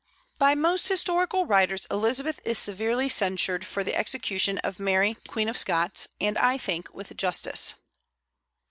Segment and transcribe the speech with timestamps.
[0.39, 5.57] By most historical writers Elizabeth is severely censured for the execution of Mary Queen of
[5.59, 7.75] Scots, and I think with justice.